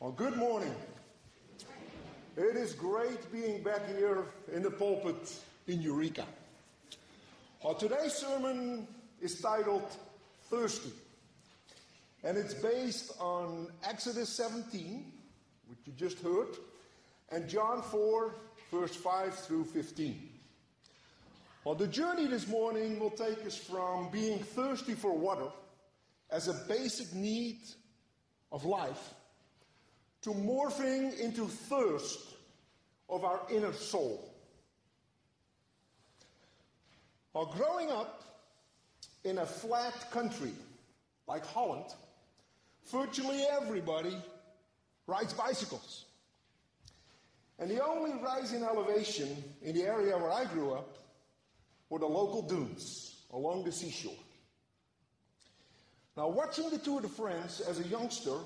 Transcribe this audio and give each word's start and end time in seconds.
Well, 0.00 0.12
good 0.12 0.38
morning. 0.38 0.74
It 2.34 2.56
is 2.56 2.72
great 2.72 3.30
being 3.30 3.62
back 3.62 3.86
here 3.86 4.24
in 4.50 4.62
the 4.62 4.70
pulpit 4.70 5.30
in 5.66 5.82
Eureka. 5.82 6.24
Well, 7.62 7.74
today's 7.74 8.14
sermon 8.14 8.88
is 9.20 9.42
titled 9.42 9.86
Thirsty, 10.44 10.92
and 12.24 12.38
it's 12.38 12.54
based 12.54 13.12
on 13.20 13.66
Exodus 13.84 14.30
17, 14.30 15.04
which 15.68 15.80
you 15.84 15.92
just 15.98 16.18
heard, 16.20 16.56
and 17.30 17.46
John 17.46 17.82
4, 17.82 18.34
verse 18.70 18.96
5 18.96 19.34
through 19.34 19.64
15. 19.64 20.30
Well, 21.62 21.74
the 21.74 21.86
journey 21.86 22.26
this 22.26 22.48
morning 22.48 22.98
will 22.98 23.10
take 23.10 23.44
us 23.44 23.54
from 23.54 24.10
being 24.10 24.38
thirsty 24.38 24.94
for 24.94 25.14
water 25.14 25.50
as 26.30 26.48
a 26.48 26.54
basic 26.66 27.12
need 27.12 27.58
of 28.50 28.64
life 28.64 29.12
to 30.22 30.30
morphing 30.30 31.18
into 31.18 31.46
thirst 31.46 32.20
of 33.08 33.24
our 33.24 33.40
inner 33.50 33.72
soul. 33.72 34.34
While 37.32 37.46
growing 37.46 37.90
up 37.90 38.22
in 39.24 39.38
a 39.38 39.46
flat 39.46 40.10
country 40.10 40.52
like 41.26 41.46
Holland, 41.46 41.86
virtually 42.90 43.44
everybody 43.50 44.16
rides 45.06 45.32
bicycles. 45.32 46.06
And 47.58 47.70
the 47.70 47.84
only 47.84 48.12
rise 48.22 48.52
in 48.52 48.64
elevation 48.64 49.44
in 49.62 49.74
the 49.74 49.82
area 49.82 50.16
where 50.16 50.30
I 50.32 50.44
grew 50.46 50.72
up 50.72 50.96
were 51.90 51.98
the 51.98 52.06
local 52.06 52.42
dunes 52.42 53.16
along 53.32 53.64
the 53.64 53.72
seashore. 53.72 54.12
Now, 56.16 56.28
watching 56.28 56.70
the 56.70 56.78
Tour 56.78 57.02
de 57.02 57.08
France 57.08 57.60
as 57.60 57.78
a 57.78 57.86
youngster 57.86 58.36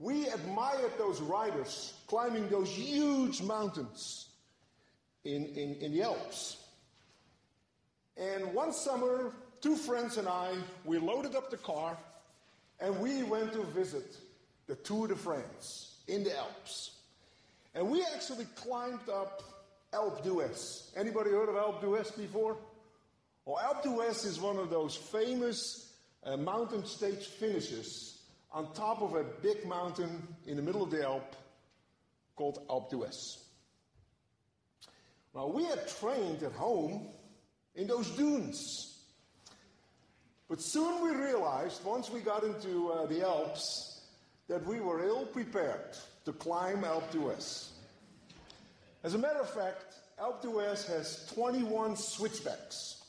we 0.00 0.26
admired 0.28 0.92
those 0.98 1.20
riders 1.20 1.92
climbing 2.08 2.48
those 2.48 2.70
huge 2.70 3.42
mountains 3.42 4.28
in, 5.24 5.44
in, 5.54 5.74
in 5.76 5.92
the 5.92 6.02
Alps. 6.02 6.56
And 8.16 8.54
one 8.54 8.72
summer, 8.72 9.32
two 9.60 9.76
friends 9.76 10.16
and 10.16 10.26
I, 10.26 10.54
we 10.86 10.98
loaded 10.98 11.36
up 11.36 11.50
the 11.50 11.58
car 11.58 11.98
and 12.80 12.98
we 12.98 13.22
went 13.22 13.52
to 13.52 13.62
visit 13.62 14.16
the 14.66 14.74
Tour 14.76 15.08
de 15.08 15.16
France 15.16 15.98
in 16.08 16.24
the 16.24 16.36
Alps. 16.36 16.92
And 17.74 17.90
we 17.90 18.02
actually 18.14 18.46
climbed 18.56 19.08
up 19.12 19.42
Alpe 19.92 20.24
d'Huez. 20.24 20.90
Anybody 20.96 21.30
heard 21.30 21.50
of 21.50 21.56
Alpe 21.56 21.82
d'Huez 21.82 22.16
before? 22.16 22.56
Well, 23.44 23.58
Alpe 23.62 23.82
d'Huez 23.82 24.24
is 24.24 24.40
one 24.40 24.56
of 24.56 24.70
those 24.70 24.96
famous 24.96 25.92
uh, 26.24 26.38
mountain 26.38 26.86
stage 26.86 27.26
finishes 27.26 28.19
on 28.52 28.72
top 28.72 29.00
of 29.02 29.14
a 29.14 29.24
big 29.42 29.64
mountain 29.66 30.26
in 30.46 30.56
the 30.56 30.62
middle 30.62 30.82
of 30.82 30.90
the 30.90 31.04
Alp 31.04 31.36
called 32.36 32.66
Alpe 32.68 32.90
d'Huez. 32.90 33.38
Now, 35.34 35.46
we 35.46 35.64
had 35.64 35.86
trained 35.88 36.42
at 36.42 36.52
home 36.52 37.06
in 37.76 37.86
those 37.86 38.10
dunes. 38.10 38.98
But 40.48 40.60
soon 40.60 41.04
we 41.04 41.10
realized, 41.10 41.84
once 41.84 42.10
we 42.10 42.20
got 42.20 42.42
into 42.42 42.90
uh, 42.90 43.06
the 43.06 43.22
Alps, 43.22 44.00
that 44.48 44.66
we 44.66 44.80
were 44.80 45.06
ill 45.06 45.26
prepared 45.26 45.96
to 46.24 46.32
climb 46.32 46.82
Alpe 46.82 47.12
d'Huez. 47.12 47.68
As 49.04 49.14
a 49.14 49.18
matter 49.18 49.38
of 49.38 49.48
fact, 49.48 49.94
Alpe 50.20 50.42
d'Huez 50.42 50.86
has 50.88 51.30
21 51.34 51.94
switchbacks 51.94 53.04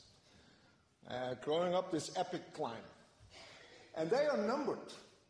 uh, 1.10 1.34
growing 1.42 1.74
up 1.74 1.90
this 1.90 2.12
epic 2.16 2.54
climb. 2.54 2.86
And 3.96 4.08
they 4.08 4.24
are 4.26 4.38
numbered 4.38 4.78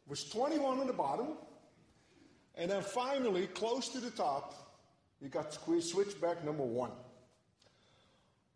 was 0.06 0.24
21 0.24 0.80
on 0.80 0.86
the 0.86 0.92
bottom. 0.92 1.28
And 2.56 2.70
then 2.70 2.82
finally, 2.82 3.46
close 3.46 3.88
to 3.90 4.00
the 4.00 4.10
top, 4.10 4.54
you 5.20 5.28
got 5.28 5.54
squeeze 5.54 5.90
switchback 5.90 6.44
number 6.44 6.64
one. 6.64 6.90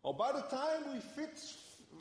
Well, 0.03 0.13
by 0.13 0.31
the 0.31 0.41
time 0.41 0.93
we 0.93 0.99
fit, 0.99 1.39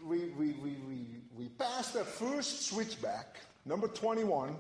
we, 0.04 0.28
we, 0.30 0.52
we, 0.52 0.70
we, 0.88 1.06
we 1.34 1.48
passed 1.48 1.94
that 1.94 2.06
first 2.06 2.66
switchback, 2.66 3.38
number 3.64 3.88
21, 3.88 4.56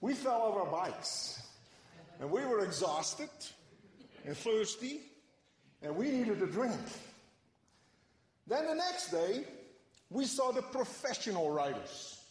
we 0.00 0.14
fell 0.14 0.42
off 0.42 0.56
our 0.56 0.70
bikes. 0.70 1.42
And 2.20 2.30
we 2.30 2.44
were 2.44 2.64
exhausted 2.64 3.28
and 4.24 4.36
thirsty, 4.36 5.00
and 5.82 5.96
we 5.96 6.10
needed 6.10 6.40
a 6.40 6.46
drink. 6.46 6.78
Then 8.46 8.66
the 8.66 8.74
next 8.74 9.10
day, 9.10 9.44
we 10.10 10.26
saw 10.26 10.52
the 10.52 10.62
professional 10.62 11.50
riders 11.50 12.23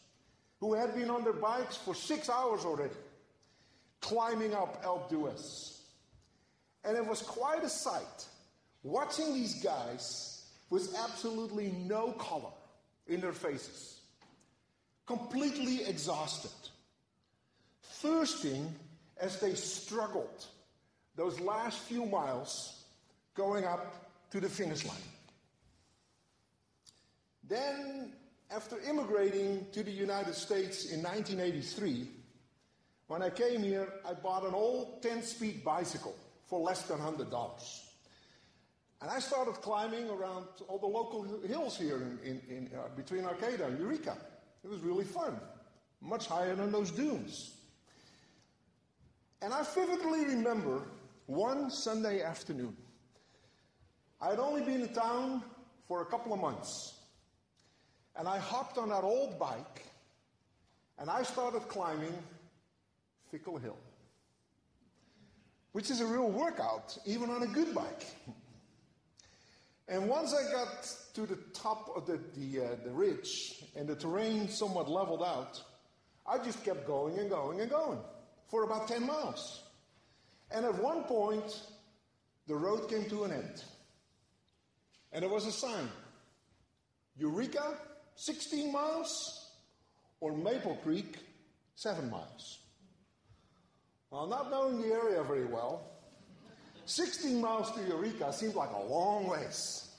who 0.63 0.73
had 0.73 0.95
been 0.95 1.09
on 1.09 1.25
their 1.25 1.33
bikes 1.33 1.75
for 1.75 1.93
six 1.93 2.29
hours 2.29 2.63
already, 2.63 2.95
climbing 3.99 4.53
up 4.53 4.81
Alpe 4.85 5.09
d'Huez. 5.09 5.77
And 6.85 6.95
it 6.95 7.05
was 7.05 7.21
quite 7.21 7.65
a 7.65 7.69
sight 7.69 8.25
watching 8.81 9.33
these 9.33 9.61
guys 9.61 10.45
with 10.69 10.95
absolutely 10.97 11.73
no 11.85 12.13
color 12.13 12.53
in 13.07 13.19
their 13.19 13.33
faces, 13.33 13.99
completely 15.05 15.83
exhausted, 15.83 16.69
thirsting 17.81 18.73
as 19.17 19.41
they 19.41 19.55
struggled 19.55 20.45
those 21.17 21.41
last 21.41 21.77
few 21.79 22.05
miles 22.05 22.85
going 23.35 23.65
up 23.65 24.09
to 24.31 24.39
the 24.39 24.47
finish 24.47 24.85
line. 24.85 25.09
Then 27.49 28.13
after 28.51 28.79
immigrating 28.81 29.67
to 29.71 29.83
the 29.83 29.91
United 29.91 30.35
States 30.35 30.91
in 30.91 31.01
1983, 31.01 32.07
when 33.07 33.21
I 33.21 33.29
came 33.29 33.61
here, 33.61 33.87
I 34.07 34.13
bought 34.13 34.45
an 34.45 34.53
old 34.53 35.01
10 35.01 35.21
speed 35.21 35.63
bicycle 35.63 36.15
for 36.47 36.59
less 36.59 36.83
than 36.83 36.99
$100. 36.99 37.81
And 39.01 39.11
I 39.11 39.19
started 39.19 39.55
climbing 39.55 40.09
around 40.09 40.45
all 40.67 40.77
the 40.77 40.87
local 40.87 41.23
hills 41.45 41.77
here 41.77 41.97
in, 41.97 42.19
in, 42.23 42.41
in 42.49 42.69
uh, 42.73 42.87
between 42.95 43.25
Arcata 43.25 43.65
and 43.65 43.77
Eureka. 43.77 44.15
It 44.63 44.69
was 44.69 44.79
really 44.79 45.03
fun, 45.03 45.37
much 45.99 46.27
higher 46.27 46.55
than 46.55 46.71
those 46.71 46.89
dunes. 46.89 47.57
And 49.41 49.53
I 49.53 49.63
vividly 49.75 50.25
remember 50.25 50.83
one 51.25 51.69
Sunday 51.69 52.21
afternoon. 52.21 52.77
I 54.21 54.29
had 54.29 54.39
only 54.39 54.61
been 54.61 54.81
in 54.81 54.93
town 54.93 55.43
for 55.85 56.01
a 56.01 56.05
couple 56.05 56.33
of 56.33 56.39
months. 56.39 56.93
And 58.15 58.27
I 58.27 58.37
hopped 58.37 58.77
on 58.77 58.89
that 58.89 59.03
old 59.03 59.39
bike 59.39 59.85
and 60.99 61.09
I 61.09 61.23
started 61.23 61.67
climbing 61.67 62.13
Fickle 63.31 63.57
Hill, 63.57 63.77
which 65.71 65.89
is 65.89 66.01
a 66.01 66.05
real 66.05 66.29
workout, 66.29 66.97
even 67.05 67.29
on 67.29 67.41
a 67.43 67.47
good 67.47 67.73
bike. 67.73 68.05
and 69.87 70.07
once 70.07 70.33
I 70.33 70.51
got 70.51 70.95
to 71.15 71.25
the 71.25 71.37
top 71.53 71.91
of 71.95 72.05
the, 72.05 72.19
the, 72.35 72.65
uh, 72.65 72.75
the 72.83 72.91
ridge 72.91 73.63
and 73.75 73.87
the 73.87 73.95
terrain 73.95 74.47
somewhat 74.47 74.89
leveled 74.89 75.23
out, 75.23 75.61
I 76.25 76.37
just 76.37 76.63
kept 76.63 76.85
going 76.85 77.17
and 77.17 77.29
going 77.29 77.59
and 77.59 77.69
going 77.69 77.99
for 78.47 78.63
about 78.63 78.87
10 78.87 79.05
miles. 79.05 79.63
And 80.51 80.65
at 80.65 80.75
one 80.75 81.03
point, 81.03 81.63
the 82.47 82.55
road 82.55 82.87
came 82.89 83.05
to 83.09 83.23
an 83.23 83.31
end. 83.31 83.63
And 85.11 85.23
there 85.23 85.29
was 85.29 85.45
a 85.45 85.51
sign 85.51 85.89
Eureka 87.17 87.77
16 88.15 88.71
miles, 88.71 89.51
or 90.19 90.35
Maple 90.35 90.75
Creek, 90.83 91.17
7 91.75 92.09
miles. 92.09 92.59
Well, 94.09 94.27
not 94.27 94.51
knowing 94.51 94.81
the 94.81 94.93
area 94.93 95.23
very 95.23 95.45
well, 95.45 95.89
16 96.85 97.41
miles 97.41 97.71
to 97.71 97.81
Eureka 97.87 98.31
seemed 98.31 98.55
like 98.55 98.71
a 98.71 98.83
long 98.83 99.27
ways. 99.27 99.89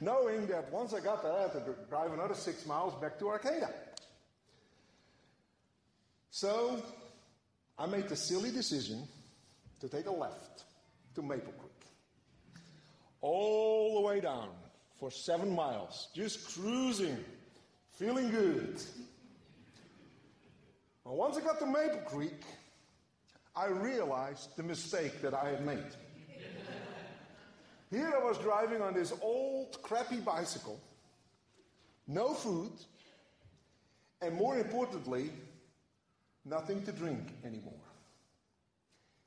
Knowing 0.00 0.46
that 0.46 0.70
once 0.72 0.94
I 0.94 1.00
got 1.00 1.22
there, 1.22 1.32
I 1.32 1.42
had 1.42 1.52
to 1.52 1.74
drive 1.88 2.12
another 2.12 2.34
six 2.34 2.64
miles 2.64 2.94
back 3.00 3.18
to 3.18 3.28
Arcata. 3.28 3.70
So 6.30 6.82
I 7.78 7.86
made 7.86 8.08
the 8.08 8.16
silly 8.16 8.50
decision 8.50 9.06
to 9.80 9.88
take 9.88 10.06
a 10.06 10.10
left 10.10 10.64
to 11.14 11.22
Maple 11.22 11.52
Creek. 11.52 11.70
All 13.20 13.96
the 13.96 14.06
way 14.06 14.20
down 14.20 14.48
for 14.98 15.10
seven 15.10 15.54
miles, 15.54 16.08
just 16.14 16.54
cruising 16.54 17.18
Feeling 18.00 18.30
good. 18.30 18.80
Once 21.04 21.36
I 21.36 21.42
got 21.42 21.58
to 21.58 21.66
Maple 21.66 22.00
Creek, 22.06 22.44
I 23.54 23.66
realized 23.66 24.56
the 24.56 24.62
mistake 24.62 25.20
that 25.20 25.34
I 25.34 25.50
had 25.50 25.66
made. 25.66 25.92
Here 27.90 28.10
I 28.18 28.24
was 28.24 28.38
driving 28.38 28.80
on 28.80 28.94
this 28.94 29.12
old, 29.20 29.82
crappy 29.82 30.16
bicycle, 30.16 30.80
no 32.08 32.32
food, 32.32 32.72
and 34.22 34.34
more 34.34 34.56
importantly, 34.56 35.30
nothing 36.46 36.82
to 36.84 36.92
drink 36.92 37.34
anymore. 37.44 37.84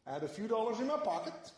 I 0.08 0.14
had 0.14 0.24
a 0.24 0.28
few 0.28 0.48
dollars 0.48 0.80
in 0.80 0.88
my 0.88 0.98
pocket. 0.98 1.52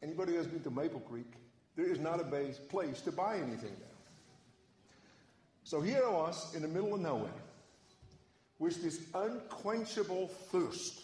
Anybody 0.00 0.30
who 0.30 0.38
has 0.38 0.46
been 0.46 0.62
to 0.62 0.70
Maple 0.70 1.00
Creek, 1.00 1.32
there 1.74 1.86
is 1.86 1.98
not 1.98 2.20
a 2.20 2.24
base 2.24 2.60
place 2.60 3.00
to 3.00 3.10
buy 3.10 3.38
anything 3.38 3.74
there. 3.80 3.93
So 5.64 5.80
here 5.80 6.02
I 6.04 6.10
was 6.10 6.54
in 6.54 6.60
the 6.60 6.68
middle 6.68 6.94
of 6.94 7.00
nowhere 7.00 7.32
with 8.58 8.82
this 8.82 9.00
unquenchable 9.14 10.28
thirst. 10.52 11.00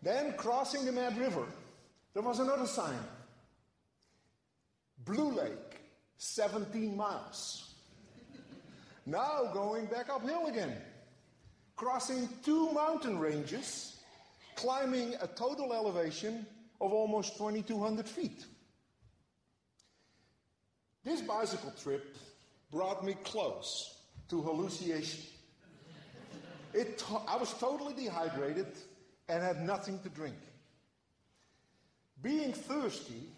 Then, 0.00 0.32
crossing 0.36 0.86
the 0.86 0.92
Mad 0.92 1.16
River, 1.18 1.44
there 2.14 2.22
was 2.22 2.40
another 2.40 2.66
sign 2.66 2.98
Blue 5.04 5.30
Lake, 5.30 5.80
17 6.16 6.96
miles. 6.96 7.74
now 9.04 9.50
going 9.52 9.86
back 9.86 10.08
uphill 10.08 10.46
again, 10.46 10.74
crossing 11.76 12.28
two 12.42 12.72
mountain 12.72 13.18
ranges, 13.18 14.00
climbing 14.56 15.14
a 15.20 15.26
total 15.26 15.74
elevation 15.74 16.46
of 16.80 16.92
almost 16.92 17.36
2,200 17.36 18.08
feet. 18.08 18.46
This 21.04 21.20
bicycle 21.20 21.72
trip 21.82 22.16
brought 22.72 23.04
me 23.04 23.14
close 23.22 23.98
to 24.28 24.40
hallucination. 24.40 25.20
It 26.72 26.98
to- 26.98 27.22
I 27.28 27.36
was 27.36 27.52
totally 27.54 27.92
dehydrated 27.92 28.66
and 29.28 29.42
had 29.42 29.62
nothing 29.62 30.00
to 30.00 30.08
drink. 30.08 30.38
Being 32.22 32.54
thirsty 32.54 33.30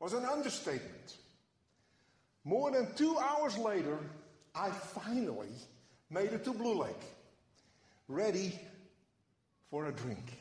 was 0.00 0.14
an 0.14 0.24
understatement. 0.24 1.16
More 2.44 2.70
than 2.70 2.94
two 2.94 3.18
hours 3.18 3.58
later, 3.58 3.98
I 4.54 4.70
finally 4.70 5.52
made 6.08 6.32
it 6.32 6.44
to 6.44 6.52
Blue 6.52 6.80
Lake, 6.82 7.04
ready 8.08 8.58
for 9.70 9.86
a 9.86 9.92
drink. 9.92 10.32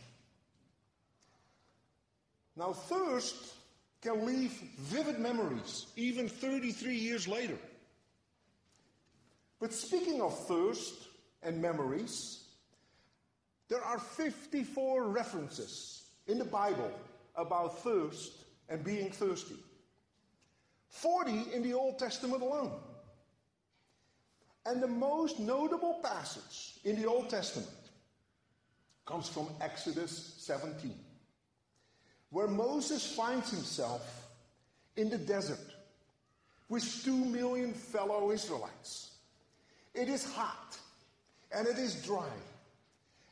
Now, 2.56 2.72
thirst 2.72 3.56
can 4.02 4.26
leave 4.26 4.52
vivid 4.78 5.20
memories, 5.20 5.88
even 5.98 6.30
33 6.30 6.96
years 6.96 7.28
later. 7.28 7.58
But 9.66 9.74
speaking 9.74 10.22
of 10.22 10.38
thirst 10.46 10.94
and 11.42 11.60
memories, 11.60 12.44
there 13.68 13.84
are 13.84 13.98
54 13.98 15.08
references 15.08 16.04
in 16.28 16.38
the 16.38 16.46
Bible 16.46 16.92
about 17.36 17.80
thirst 17.80 18.44
and 18.70 18.84
being 18.84 19.10
thirsty. 19.10 19.56
40 20.90 21.48
in 21.52 21.64
the 21.64 21.74
Old 21.74 21.98
Testament 21.98 22.44
alone. 22.44 22.74
And 24.68 24.84
the 24.84 24.88
most 24.88 25.40
notable 25.40 26.00
passage 26.04 26.74
in 26.84 27.02
the 27.02 27.08
Old 27.08 27.32
Testament 27.32 27.72
comes 29.08 29.28
from 29.28 29.48
Exodus 29.62 30.36
17, 30.38 30.94
where 32.30 32.48
Moses 32.48 33.16
finds 33.16 33.50
himself 33.50 34.28
in 34.96 35.10
the 35.10 35.18
desert 35.18 35.74
with 36.70 37.04
two 37.04 37.18
million 37.18 37.74
fellow 37.74 38.30
Israelites. 38.30 39.14
It 39.96 40.10
is 40.10 40.26
hot 40.34 40.78
and 41.52 41.68
it 41.68 41.78
is 41.78 42.04
dry, 42.04 42.28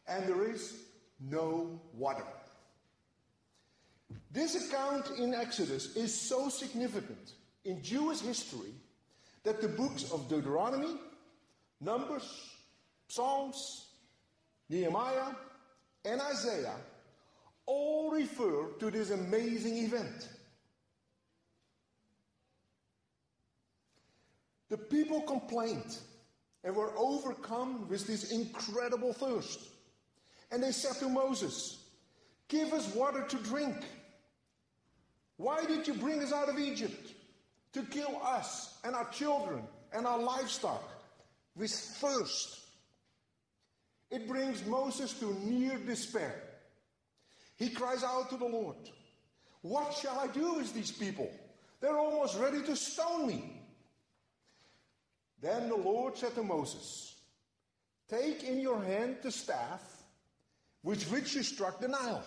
and 0.08 0.26
there 0.28 0.50
is 0.50 0.84
no 1.20 1.80
water. 1.98 2.26
This 4.32 4.56
account 4.56 5.12
in 5.20 5.34
Exodus 5.34 5.96
is 5.96 6.14
so 6.14 6.50
significant 6.50 7.34
in 7.66 7.84
Jewish 7.84 8.22
history 8.22 8.74
that 9.44 9.62
the 9.62 9.68
books 9.68 10.10
of 10.12 10.30
Deuteronomy, 10.30 10.96
Numbers, 11.82 12.24
Psalms, 13.08 13.88
Nehemiah, 14.70 15.36
and 16.06 16.22
Isaiah 16.22 16.76
all 17.66 18.12
refer 18.12 18.68
to 18.80 18.90
this 18.90 19.12
amazing 19.12 19.78
event. 19.78 20.30
The 24.70 24.78
people 24.78 25.22
complained 25.22 25.98
and 26.64 26.76
were 26.76 26.94
overcome 26.98 27.88
with 27.90 28.08
this 28.08 28.32
incredible 28.32 29.14
thirst. 29.14 29.60
And 30.52 30.62
they 30.62 30.72
said 30.72 30.96
to 30.98 31.10
Moses, 31.10 31.80
Give 32.48 32.74
us 32.74 32.94
water 32.94 33.24
to 33.24 33.38
drink. 33.38 33.76
Why 35.38 35.66
did 35.66 35.88
you 35.88 35.96
bring 35.96 36.22
us 36.22 36.32
out 36.32 36.50
of 36.50 36.60
Egypt? 36.60 37.14
To 37.74 37.82
kill 37.84 38.22
us 38.24 38.78
and 38.84 38.96
our 38.96 39.10
children 39.10 39.64
and 39.92 40.06
our 40.06 40.20
livestock 40.20 40.84
with 41.56 41.72
thirst. 41.72 42.60
It 44.12 44.28
brings 44.28 44.64
Moses 44.66 45.14
to 45.20 45.34
near 45.44 45.78
despair. 45.80 46.36
He 47.58 47.70
cries 47.70 48.04
out 48.04 48.30
to 48.30 48.38
the 48.38 48.46
Lord, 48.46 48.76
What 49.62 49.94
shall 49.94 50.20
I 50.20 50.28
do 50.28 50.56
with 50.56 50.74
these 50.74 50.92
people? 50.92 51.32
They're 51.82 51.98
almost 51.98 52.38
ready 52.38 52.62
to 52.62 52.76
stone 52.76 53.28
me. 53.28 53.53
Then 55.44 55.68
the 55.68 55.76
Lord 55.76 56.18
said 56.18 56.34
to 56.36 56.44
Moses, 56.44 57.16
Take 58.10 58.44
in 58.44 58.62
your 58.62 58.82
hand 58.82 59.18
the 59.22 59.32
staff 59.32 59.82
with 60.84 61.04
which 61.12 61.36
you 61.36 61.44
struck 61.44 61.82
the 61.82 61.90
Nile, 61.90 62.24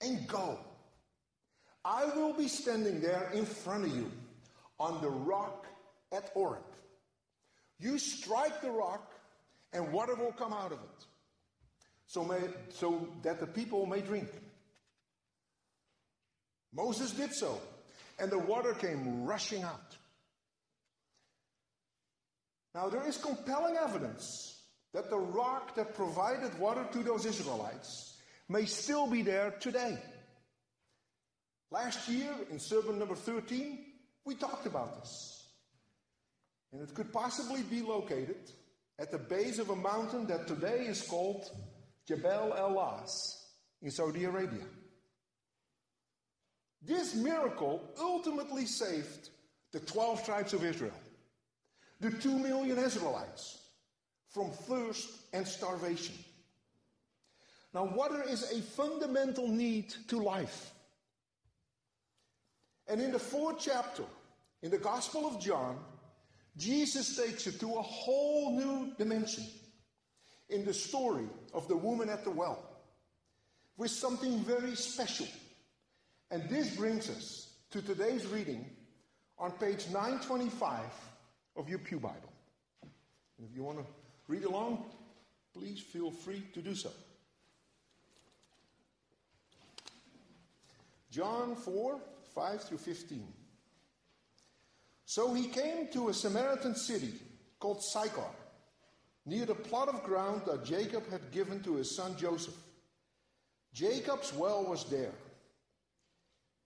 and 0.00 0.26
go. 0.28 0.56
I 1.84 2.04
will 2.04 2.32
be 2.32 2.46
standing 2.46 3.00
there 3.00 3.30
in 3.34 3.44
front 3.44 3.86
of 3.86 3.94
you 3.94 4.10
on 4.78 5.00
the 5.02 5.10
rock 5.10 5.66
at 6.12 6.28
Horeb. 6.28 6.62
You 7.80 7.98
strike 7.98 8.60
the 8.60 8.70
rock, 8.70 9.12
and 9.72 9.92
water 9.92 10.14
will 10.14 10.32
come 10.32 10.52
out 10.52 10.70
of 10.72 10.78
it, 10.78 11.06
so, 12.06 12.24
may, 12.24 12.38
so 12.70 13.08
that 13.22 13.40
the 13.40 13.46
people 13.48 13.84
may 13.84 14.00
drink. 14.00 14.28
Moses 16.72 17.10
did 17.10 17.34
so, 17.34 17.60
and 18.20 18.30
the 18.30 18.38
water 18.38 18.74
came 18.74 19.24
rushing 19.24 19.64
out. 19.64 19.96
Now, 22.76 22.90
there 22.90 23.08
is 23.08 23.16
compelling 23.16 23.76
evidence 23.76 24.60
that 24.92 25.08
the 25.08 25.16
rock 25.16 25.74
that 25.76 25.94
provided 25.94 26.58
water 26.58 26.86
to 26.92 26.98
those 27.02 27.24
Israelites 27.24 28.18
may 28.50 28.66
still 28.66 29.06
be 29.06 29.22
there 29.22 29.52
today. 29.60 29.96
Last 31.70 32.06
year, 32.06 32.34
in 32.50 32.58
sermon 32.58 32.98
number 32.98 33.14
13, 33.14 33.78
we 34.26 34.34
talked 34.34 34.66
about 34.66 35.00
this. 35.00 35.48
And 36.70 36.82
it 36.82 36.94
could 36.94 37.14
possibly 37.14 37.62
be 37.62 37.80
located 37.80 38.52
at 38.98 39.10
the 39.10 39.18
base 39.18 39.58
of 39.58 39.70
a 39.70 39.76
mountain 39.76 40.26
that 40.26 40.46
today 40.46 40.84
is 40.84 41.00
called 41.00 41.50
Jebel 42.06 42.52
el-Lawz 42.58 43.42
in 43.80 43.90
Saudi 43.90 44.24
Arabia. 44.24 44.66
This 46.82 47.14
miracle 47.14 47.82
ultimately 47.98 48.66
saved 48.66 49.30
the 49.72 49.80
12 49.80 50.26
tribes 50.26 50.52
of 50.52 50.62
Israel, 50.62 50.92
the 52.00 52.10
2 52.10 52.38
million 52.38 52.78
Israelites, 52.78 53.58
from 54.28 54.50
thirst 54.50 55.08
and 55.32 55.46
starvation. 55.46 56.14
Now, 57.72 57.84
water 57.84 58.22
is 58.22 58.52
a 58.52 58.60
fundamental 58.60 59.48
need 59.48 59.94
to 60.08 60.18
life. 60.18 60.72
And 62.88 63.00
in 63.00 63.12
the 63.12 63.18
fourth 63.18 63.56
chapter, 63.60 64.04
in 64.62 64.70
the 64.70 64.78
Gospel 64.78 65.26
of 65.26 65.40
John, 65.40 65.78
Jesus 66.56 67.16
takes 67.16 67.46
it 67.46 67.60
to 67.60 67.74
a 67.74 67.82
whole 67.82 68.56
new 68.56 68.92
dimension 68.96 69.44
in 70.48 70.64
the 70.64 70.72
story 70.72 71.28
of 71.52 71.68
the 71.68 71.76
woman 71.76 72.08
at 72.08 72.24
the 72.24 72.30
well 72.30 72.62
with 73.76 73.90
something 73.90 74.38
very 74.40 74.74
special. 74.74 75.26
And 76.30 76.48
this 76.48 76.74
brings 76.76 77.10
us 77.10 77.50
to 77.70 77.82
today's 77.82 78.26
reading 78.26 78.64
on 79.38 79.50
page 79.52 79.86
925 79.88 80.80
of 81.56 81.68
your 81.68 81.78
Pew 81.78 81.98
Bible. 81.98 82.32
And 83.38 83.48
if 83.48 83.54
you 83.54 83.62
want 83.62 83.78
to 83.78 83.84
read 84.28 84.44
along, 84.44 84.84
please 85.54 85.80
feel 85.80 86.10
free 86.10 86.42
to 86.54 86.62
do 86.62 86.74
so. 86.74 86.90
John 91.10 91.56
4 91.56 92.00
5 92.34 92.62
through 92.62 92.78
15. 92.78 93.26
So 95.06 95.32
he 95.32 95.46
came 95.48 95.88
to 95.92 96.08
a 96.08 96.14
Samaritan 96.14 96.74
city 96.74 97.14
called 97.58 97.82
Sychar, 97.82 98.28
near 99.24 99.46
the 99.46 99.54
plot 99.54 99.88
of 99.88 100.02
ground 100.02 100.42
that 100.46 100.64
Jacob 100.64 101.08
had 101.10 101.30
given 101.32 101.62
to 101.62 101.76
his 101.76 101.94
son 101.96 102.16
Joseph. 102.18 102.56
Jacob's 103.72 104.34
well 104.34 104.64
was 104.64 104.84
there. 104.90 105.14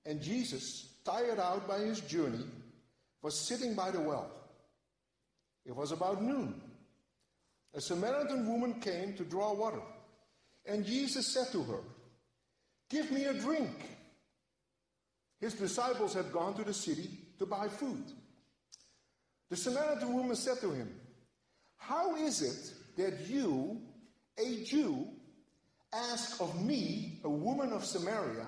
And 0.06 0.20
Jesus, 0.20 0.88
tired 1.04 1.38
out 1.38 1.68
by 1.68 1.78
his 1.78 2.00
journey, 2.00 2.44
was 3.22 3.38
sitting 3.38 3.74
by 3.74 3.90
the 3.90 4.00
well. 4.00 4.30
It 5.70 5.76
was 5.76 5.92
about 5.92 6.20
noon. 6.20 6.60
A 7.74 7.80
Samaritan 7.80 8.44
woman 8.48 8.80
came 8.80 9.14
to 9.14 9.22
draw 9.22 9.54
water. 9.54 9.80
And 10.66 10.84
Jesus 10.84 11.28
said 11.28 11.46
to 11.52 11.62
her, 11.62 11.78
Give 12.90 13.08
me 13.12 13.26
a 13.26 13.34
drink. 13.34 13.70
His 15.40 15.54
disciples 15.54 16.12
had 16.12 16.32
gone 16.32 16.54
to 16.54 16.64
the 16.64 16.74
city 16.74 17.08
to 17.38 17.46
buy 17.46 17.68
food. 17.68 18.02
The 19.48 19.56
Samaritan 19.56 20.12
woman 20.12 20.34
said 20.34 20.58
to 20.60 20.72
him, 20.72 20.92
How 21.76 22.16
is 22.16 22.42
it 22.42 22.74
that 22.96 23.28
you, 23.28 23.80
a 24.40 24.64
Jew, 24.64 25.06
ask 25.94 26.40
of 26.40 26.60
me, 26.66 27.20
a 27.22 27.30
woman 27.30 27.72
of 27.72 27.84
Samaria, 27.84 28.46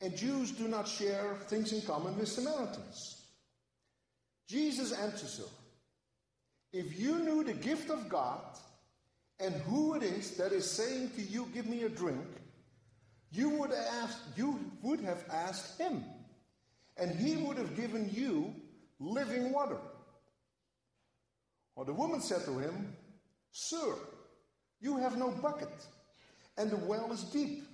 and 0.00 0.16
Jews 0.16 0.50
do 0.50 0.66
not 0.66 0.88
share 0.88 1.36
things 1.46 1.72
in 1.72 1.82
common 1.82 2.18
with 2.18 2.28
Samaritans? 2.28 3.15
Jesus 4.48 4.92
answers 4.92 5.38
her, 5.38 5.50
if 6.72 6.98
you 6.98 7.18
knew 7.18 7.42
the 7.42 7.52
gift 7.52 7.90
of 7.90 8.08
God 8.08 8.42
and 9.40 9.54
who 9.54 9.94
it 9.94 10.02
is 10.02 10.32
that 10.36 10.52
is 10.52 10.70
saying 10.70 11.10
to 11.16 11.22
you, 11.22 11.48
Give 11.54 11.66
me 11.66 11.82
a 11.84 11.88
drink, 11.88 12.26
you 13.30 13.50
would, 13.50 13.72
you 14.36 14.60
would 14.82 15.00
have 15.00 15.24
asked 15.32 15.80
him, 15.80 16.04
and 16.96 17.18
he 17.18 17.36
would 17.36 17.56
have 17.58 17.76
given 17.76 18.10
you 18.12 18.54
living 19.00 19.52
water. 19.52 19.78
Or 21.74 21.84
the 21.84 21.92
woman 21.92 22.20
said 22.20 22.44
to 22.44 22.58
him, 22.58 22.94
Sir, 23.52 23.94
you 24.80 24.96
have 24.98 25.16
no 25.16 25.30
bucket, 25.30 25.72
and 26.56 26.70
the 26.70 26.76
well 26.76 27.12
is 27.12 27.24
deep. 27.24 27.64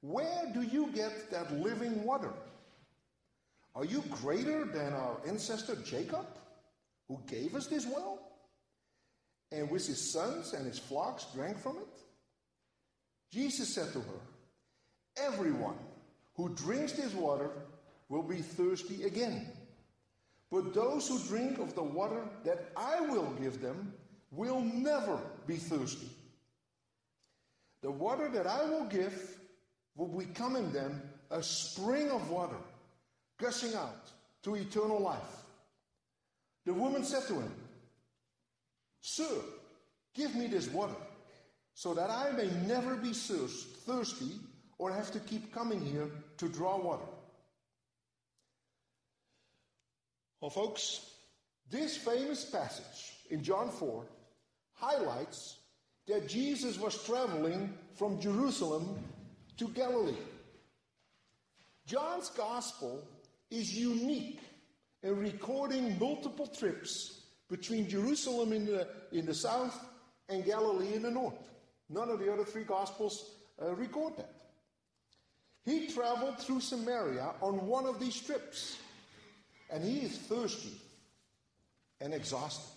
Where 0.00 0.50
do 0.54 0.62
you 0.62 0.92
get 0.92 1.30
that 1.30 1.52
living 1.60 2.04
water? 2.04 2.32
Are 3.76 3.84
you 3.84 4.02
greater 4.10 4.64
than 4.64 4.94
our 4.94 5.18
ancestor 5.26 5.76
Jacob, 5.76 6.26
who 7.08 7.20
gave 7.26 7.54
us 7.54 7.66
this 7.66 7.86
well? 7.86 8.18
And 9.52 9.70
with 9.70 9.86
his 9.86 10.12
sons 10.12 10.54
and 10.54 10.66
his 10.66 10.78
flocks 10.78 11.26
drank 11.34 11.58
from 11.58 11.76
it? 11.76 12.00
Jesus 13.30 13.74
said 13.74 13.92
to 13.92 14.00
her, 14.00 14.20
Everyone 15.18 15.76
who 16.36 16.54
drinks 16.54 16.92
this 16.92 17.12
water 17.12 17.50
will 18.08 18.22
be 18.22 18.36
thirsty 18.36 19.04
again. 19.04 19.46
But 20.50 20.72
those 20.72 21.06
who 21.08 21.18
drink 21.28 21.58
of 21.58 21.74
the 21.74 21.82
water 21.82 22.22
that 22.44 22.70
I 22.76 23.00
will 23.00 23.30
give 23.40 23.60
them 23.60 23.92
will 24.30 24.60
never 24.60 25.20
be 25.46 25.56
thirsty. 25.56 26.08
The 27.82 27.90
water 27.90 28.28
that 28.30 28.46
I 28.46 28.64
will 28.64 28.86
give 28.86 29.38
will 29.96 30.08
become 30.08 30.56
in 30.56 30.72
them 30.72 31.02
a 31.30 31.42
spring 31.42 32.10
of 32.10 32.30
water, 32.30 32.56
gushing 33.38 33.74
out 33.74 34.10
to 34.42 34.54
eternal 34.56 35.00
life. 35.00 35.20
The 36.64 36.74
woman 36.74 37.04
said 37.04 37.26
to 37.28 37.34
him, 37.34 37.52
Sir, 39.00 39.40
give 40.14 40.34
me 40.34 40.46
this 40.46 40.68
water, 40.68 40.96
so 41.74 41.94
that 41.94 42.10
I 42.10 42.32
may 42.32 42.50
never 42.66 42.96
be 42.96 43.12
thirsty 43.12 44.32
or 44.78 44.92
have 44.92 45.10
to 45.12 45.20
keep 45.20 45.52
coming 45.52 45.80
here 45.80 46.10
to 46.38 46.48
draw 46.48 46.78
water. 46.78 47.06
Well, 50.40 50.50
folks, 50.50 51.10
this 51.70 51.96
famous 51.96 52.44
passage 52.44 53.14
in 53.30 53.42
John 53.42 53.70
4 53.70 54.04
highlights 54.74 55.56
that 56.06 56.28
Jesus 56.28 56.78
was 56.78 57.02
traveling 57.04 57.72
from 57.94 58.20
Jerusalem 58.20 58.98
to 59.56 59.68
Galilee. 59.68 60.14
John's 61.86 62.28
gospel 62.30 63.02
is 63.50 63.74
unique 63.74 64.40
in 65.02 65.16
recording 65.18 65.98
multiple 65.98 66.46
trips 66.46 67.20
between 67.48 67.88
Jerusalem 67.88 68.52
in 68.52 68.66
the, 68.66 68.88
in 69.12 69.26
the 69.26 69.34
south 69.34 69.78
and 70.28 70.44
Galilee 70.44 70.94
in 70.94 71.02
the 71.02 71.10
north. 71.10 71.38
None 71.88 72.10
of 72.10 72.18
the 72.18 72.32
other 72.32 72.44
three 72.44 72.64
gospels 72.64 73.30
uh, 73.62 73.74
record 73.74 74.16
that. 74.16 74.32
He 75.64 75.88
traveled 75.88 76.38
through 76.38 76.60
Samaria 76.60 77.34
on 77.40 77.66
one 77.66 77.86
of 77.86 77.98
these 77.98 78.20
trips, 78.20 78.76
and 79.70 79.82
he 79.82 79.98
is 80.00 80.16
thirsty 80.16 80.72
and 82.00 82.14
exhausted. 82.14 82.72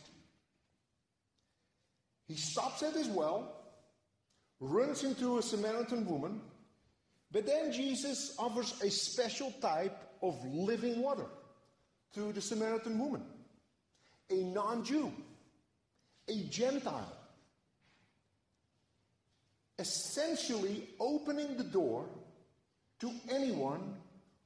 He 2.28 2.36
stops 2.36 2.84
at 2.84 2.94
his 2.94 3.08
well, 3.08 3.56
runs 4.60 5.04
into 5.04 5.38
a 5.38 5.42
Samaritan 5.42 6.06
woman, 6.06 6.42
but 7.32 7.46
then 7.46 7.72
Jesus 7.72 8.36
offers 8.40 8.74
a 8.82 8.90
special 8.90 9.52
type 9.62 9.98
of 10.22 10.44
living 10.46 11.02
water 11.02 11.26
to 12.14 12.34
the 12.34 12.42
Samaritan 12.42 12.98
woman, 12.98 13.24
a 14.30 14.36
non 14.36 14.84
Jew, 14.84 15.12
a 16.28 16.44
Gentile, 16.50 17.16
essentially 19.78 20.90
opening 21.00 21.56
the 21.56 21.64
door 21.64 22.06
to 23.00 23.12
anyone 23.30 23.96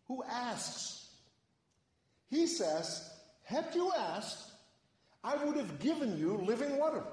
who 0.07 0.23
asks. 0.29 1.07
He 2.29 2.47
says, 2.47 3.09
Had 3.43 3.67
you 3.73 3.91
asked, 3.97 4.51
I 5.23 5.43
would 5.43 5.55
have 5.55 5.79
given 5.79 6.17
you 6.17 6.35
living 6.37 6.77
water. 6.77 7.03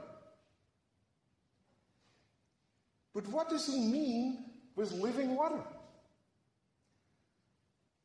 But 3.15 3.27
what 3.29 3.49
does 3.49 3.67
he 3.67 3.79
mean 3.79 4.50
with 4.77 4.93
living 4.93 5.37
water? 5.37 5.63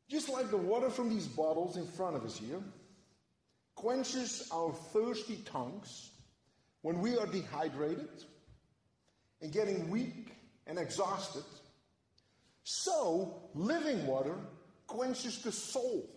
Just 0.08 0.28
like 0.28 0.50
the 0.50 0.56
water 0.56 0.90
from 0.90 1.08
these 1.08 1.26
bottles 1.26 1.76
in 1.76 1.86
front 1.86 2.16
of 2.16 2.24
us 2.24 2.38
here 2.38 2.62
quenches 3.74 4.48
our 4.52 4.72
thirsty 4.92 5.36
tongues 5.44 6.10
when 6.82 7.00
we 7.00 7.18
are 7.18 7.26
dehydrated 7.26 8.08
and 9.42 9.52
getting 9.52 9.90
weak 9.90 10.32
and 10.66 10.78
exhausted, 10.78 11.44
so 12.62 13.50
living 13.54 14.06
water 14.06 14.36
quenches 14.86 15.42
the 15.42 15.52
soul, 15.52 16.08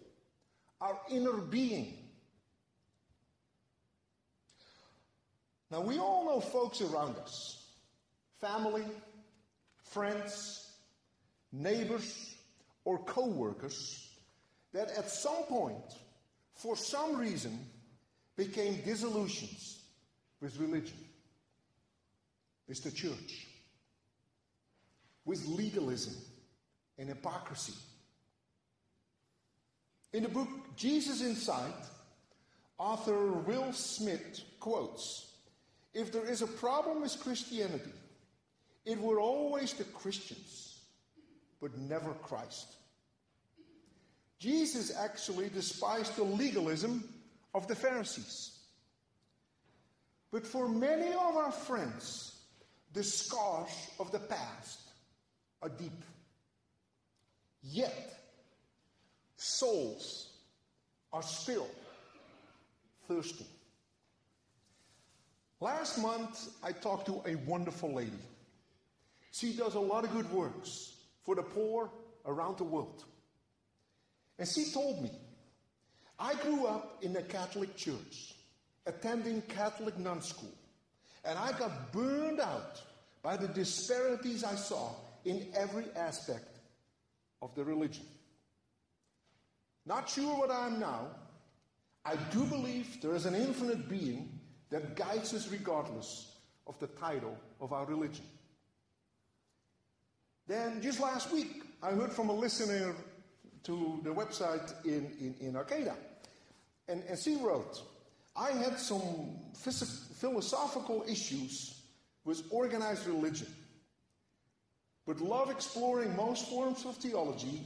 our 0.79 0.99
inner 1.11 1.33
being. 1.33 1.97
Now, 5.71 5.81
we 5.81 5.99
all 5.99 6.25
know 6.25 6.39
folks 6.39 6.81
around 6.81 7.17
us 7.17 7.59
family, 8.39 8.85
friends, 9.89 10.71
neighbors, 11.51 12.35
or 12.85 12.99
co 12.99 13.27
workers 13.27 14.09
that 14.73 14.89
at 14.97 15.09
some 15.09 15.43
point, 15.43 15.93
for 16.53 16.75
some 16.75 17.17
reason, 17.17 17.59
became 18.35 18.81
disillusioned 18.85 19.57
with 20.41 20.57
religion, 20.59 20.97
with 22.67 22.81
the 22.83 22.91
church, 22.91 23.47
with 25.25 25.45
legalism 25.47 26.15
and 26.97 27.09
hypocrisy. 27.09 27.73
In 30.13 30.23
the 30.23 30.29
book 30.29 30.49
Jesus 30.75 31.21
Inside, 31.21 31.73
author 32.77 33.31
Will 33.31 33.71
Smith 33.73 34.41
quotes 34.59 35.33
If 35.93 36.11
there 36.11 36.25
is 36.25 36.41
a 36.41 36.47
problem 36.47 37.01
with 37.01 37.19
Christianity, 37.19 37.91
it 38.85 38.99
were 38.99 39.19
always 39.19 39.73
the 39.73 39.83
Christians, 39.83 40.79
but 41.61 41.77
never 41.77 42.13
Christ. 42.13 42.67
Jesus 44.39 44.95
actually 44.95 45.49
despised 45.49 46.15
the 46.15 46.23
legalism 46.23 47.03
of 47.53 47.67
the 47.67 47.75
Pharisees. 47.75 48.57
But 50.31 50.45
for 50.45 50.69
many 50.69 51.07
of 51.07 51.35
our 51.35 51.51
friends, 51.51 52.37
the 52.93 53.03
scars 53.03 53.89
of 53.99 54.11
the 54.11 54.19
past 54.19 54.79
are 55.61 55.69
deep. 55.69 56.03
Yet, 57.61 58.19
souls 59.35 60.29
are 61.11 61.23
still 61.23 61.67
thirsty. 63.07 63.45
Last 65.59 65.97
month, 65.97 66.49
I 66.63 66.71
talked 66.71 67.07
to 67.07 67.21
a 67.25 67.35
wonderful 67.45 67.93
lady. 67.93 68.11
She 69.31 69.53
does 69.53 69.75
a 69.75 69.79
lot 69.79 70.03
of 70.03 70.11
good 70.11 70.31
works 70.31 70.93
for 71.23 71.35
the 71.35 71.43
poor 71.43 71.91
around 72.25 72.57
the 72.57 72.63
world. 72.63 73.03
And 74.37 74.47
she 74.47 74.71
told 74.71 75.03
me, 75.03 75.11
I 76.17 76.33
grew 76.35 76.65
up 76.65 76.97
in 77.01 77.15
a 77.15 77.21
Catholic 77.21 77.75
church, 77.75 78.35
attending 78.85 79.41
Catholic 79.43 79.97
nun 79.97 80.21
school, 80.21 80.53
and 81.23 81.37
I 81.37 81.51
got 81.57 81.91
burned 81.91 82.39
out 82.39 82.81
by 83.21 83.37
the 83.37 83.47
disparities 83.47 84.43
I 84.43 84.55
saw 84.55 84.91
in 85.25 85.47
every 85.55 85.85
aspect 85.95 86.59
of 87.41 87.53
the 87.55 87.63
religion. 87.63 88.05
Not 89.85 90.09
sure 90.09 90.37
what 90.37 90.51
I 90.51 90.67
am 90.67 90.79
now, 90.79 91.07
I 92.05 92.15
do 92.31 92.43
believe 92.45 93.01
there 93.01 93.15
is 93.15 93.25
an 93.25 93.35
infinite 93.35 93.89
being 93.89 94.39
that 94.69 94.95
guides 94.95 95.33
us 95.33 95.49
regardless 95.49 96.31
of 96.67 96.79
the 96.79 96.87
title 96.87 97.37
of 97.59 97.73
our 97.73 97.85
religion. 97.85 98.25
Then, 100.49 100.81
just 100.81 100.99
last 100.99 101.31
week, 101.31 101.61
I 101.83 101.91
heard 101.91 102.11
from 102.11 102.29
a 102.29 102.33
listener 102.33 102.95
to 103.65 103.99
the 104.03 104.09
website 104.09 104.73
in, 104.83 105.05
in, 105.19 105.35
in 105.39 105.55
Arcata. 105.55 105.93
And, 106.87 107.03
and 107.07 107.19
she 107.19 107.35
wrote, 107.35 107.79
I 108.35 108.53
had 108.53 108.79
some 108.79 109.37
phys- 109.53 110.11
philosophical 110.15 111.05
issues 111.07 111.79
with 112.25 112.41
organized 112.49 113.05
religion, 113.05 113.45
but 115.05 115.21
love 115.21 115.51
exploring 115.51 116.15
most 116.15 116.49
forms 116.49 116.83
of 116.83 116.95
theology 116.95 117.61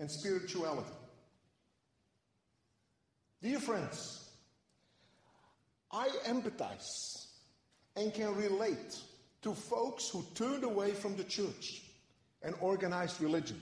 and 0.00 0.10
spirituality. 0.10 0.88
Dear 3.42 3.60
friends, 3.60 4.30
I 5.90 6.08
empathize 6.26 7.26
and 7.94 8.14
can 8.14 8.34
relate 8.36 8.96
to 9.42 9.52
folks 9.52 10.08
who 10.08 10.24
turned 10.34 10.64
away 10.64 10.92
from 10.92 11.14
the 11.16 11.24
church 11.24 11.81
and 12.42 12.54
organized 12.60 13.20
religion. 13.20 13.60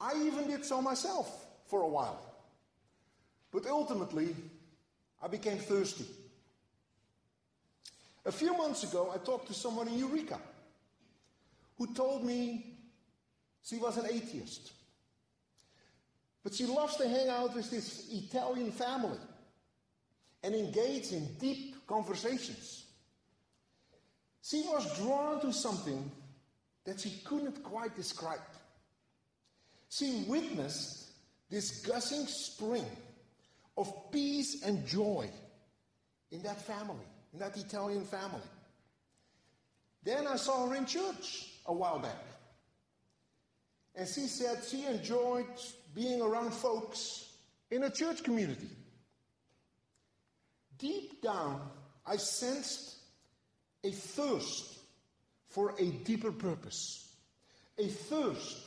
I 0.00 0.14
even 0.26 0.48
did 0.48 0.64
so 0.64 0.82
myself 0.82 1.46
for 1.66 1.82
a 1.82 1.88
while. 1.88 2.20
But 3.52 3.66
ultimately, 3.66 4.34
I 5.22 5.28
became 5.28 5.58
thirsty 5.58 6.06
A 8.26 8.32
few 8.32 8.56
months 8.56 8.82
ago, 8.82 9.12
I 9.14 9.18
talked 9.18 9.46
to 9.46 9.54
someone 9.54 9.86
in 9.86 9.98
Eureka 9.98 10.40
who 11.78 11.94
told 11.94 12.24
me 12.24 12.76
she 13.62 13.76
was 13.76 13.96
an 13.96 14.06
atheist. 14.10 14.72
But 16.42 16.52
she 16.52 16.66
loves 16.66 16.96
to 16.96 17.08
hang 17.08 17.28
out 17.28 17.54
with 17.54 17.70
this 17.70 18.08
Italian 18.12 18.72
family 18.72 19.18
and 20.42 20.54
engage 20.56 21.12
in 21.12 21.34
deep 21.38 21.86
conversations. 21.86 22.84
She 24.42 24.62
was 24.62 24.98
drawn 24.98 25.40
to 25.42 25.52
something 25.52 26.10
that 26.86 27.00
she 27.00 27.10
couldn't 27.24 27.62
quite 27.62 27.94
describe. 27.94 28.40
She 29.90 30.24
witnessed 30.26 31.10
this 31.50 31.80
gushing 31.80 32.26
spring 32.26 32.86
of 33.76 34.10
peace 34.10 34.62
and 34.64 34.86
joy 34.86 35.28
in 36.30 36.42
that 36.42 36.60
family, 36.62 37.04
in 37.32 37.40
that 37.40 37.56
Italian 37.56 38.04
family. 38.04 38.40
Then 40.02 40.26
I 40.26 40.36
saw 40.36 40.68
her 40.68 40.74
in 40.76 40.86
church 40.86 41.48
a 41.66 41.72
while 41.72 41.98
back. 41.98 42.24
And 43.96 44.08
she 44.08 44.26
said 44.28 44.62
she 44.68 44.84
enjoyed 44.86 45.46
being 45.94 46.20
around 46.20 46.52
folks 46.52 47.28
in 47.70 47.82
a 47.82 47.90
church 47.90 48.22
community. 48.22 48.68
Deep 50.78 51.22
down, 51.22 51.62
I 52.06 52.16
sensed 52.16 52.96
a 53.82 53.90
thirst 53.90 54.75
for 55.56 55.74
a 55.78 55.86
deeper 56.04 56.30
purpose, 56.32 57.08
a 57.78 57.88
thirst 57.88 58.58